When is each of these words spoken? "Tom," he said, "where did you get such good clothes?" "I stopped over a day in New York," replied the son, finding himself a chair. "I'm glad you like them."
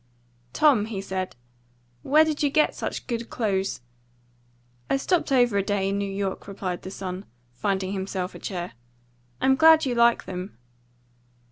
"Tom," 0.51 0.85
he 0.87 0.99
said, 0.99 1.35
"where 2.01 2.25
did 2.25 2.41
you 2.41 2.49
get 2.49 2.73
such 2.73 3.05
good 3.05 3.29
clothes?" 3.29 3.81
"I 4.89 4.97
stopped 4.97 5.31
over 5.31 5.59
a 5.59 5.63
day 5.63 5.89
in 5.89 5.99
New 5.99 6.11
York," 6.11 6.47
replied 6.47 6.81
the 6.81 6.89
son, 6.89 7.23
finding 7.53 7.91
himself 7.91 8.33
a 8.33 8.39
chair. 8.39 8.71
"I'm 9.41 9.55
glad 9.55 9.85
you 9.85 9.93
like 9.93 10.23
them." 10.25 10.57